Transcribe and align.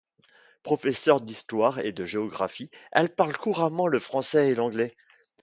Professeure 0.63 1.21
d’histoire 1.21 1.77
et 1.77 1.91
de 1.91 2.05
géographie, 2.07 2.71
elle 2.91 3.13
parle 3.13 3.37
couramment 3.37 3.85
le 3.85 3.99
français 3.99 4.49
et 4.49 4.55
l’anglais. 4.55 4.95